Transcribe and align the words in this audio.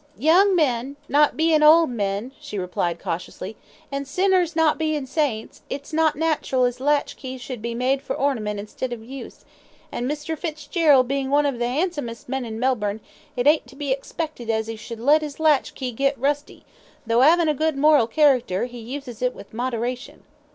"Young 0.17 0.55
men, 0.55 0.95
not 1.07 1.37
bein' 1.37 1.61
old 1.61 1.91
men," 1.91 2.31
she 2.41 2.57
replied, 2.57 2.97
cautiously, 2.99 3.55
"and 3.91 4.07
sinners 4.07 4.55
not 4.55 4.79
bein' 4.79 5.05
saints, 5.05 5.61
it's 5.69 5.93
not 5.93 6.15
nattral 6.15 6.65
as 6.67 6.79
latch 6.79 7.15
keys 7.15 7.39
should 7.39 7.61
be 7.61 7.75
made 7.75 8.01
for 8.01 8.15
ornament 8.15 8.59
instead 8.59 8.93
of 8.93 9.03
use, 9.05 9.45
and 9.91 10.09
Mr. 10.09 10.35
Fitzgerald 10.35 11.07
bein' 11.07 11.29
one 11.29 11.45
of 11.45 11.59
the 11.59 11.65
'andsomest 11.65 12.27
men 12.27 12.45
in 12.45 12.59
Melbourne, 12.59 12.99
it 13.37 13.45
ain't 13.45 13.67
to 13.67 13.75
be 13.75 13.91
expected 13.91 14.49
as 14.49 14.67
'e 14.67 14.75
should 14.75 14.99
let 14.99 15.21
'is 15.21 15.39
latch 15.39 15.75
key 15.75 15.91
git 15.91 16.17
rusty, 16.17 16.65
tho' 17.05 17.21
'avin' 17.21 17.47
a 17.47 17.53
good 17.53 17.77
moral 17.77 18.07
character, 18.07 18.63
'e 18.63 18.79
uses 18.79 19.21
it 19.21 19.35
with 19.35 19.53
moderation." 19.53 20.23